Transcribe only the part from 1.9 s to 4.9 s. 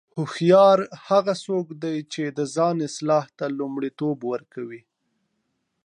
چې د ځان اصلاح ته لومړیتوب ورکوي.